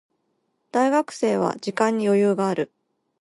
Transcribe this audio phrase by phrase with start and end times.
[0.71, 2.71] 大学生は時間に余裕がある。